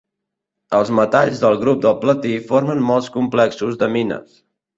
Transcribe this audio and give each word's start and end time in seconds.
Els 0.77 0.87
metalls 0.99 1.41
del 1.43 1.57
grup 1.63 1.83
del 1.83 1.93
platí 2.07 2.33
formen 2.49 2.83
molts 2.89 3.11
complexos 3.19 3.79
d'amines. 3.85 4.43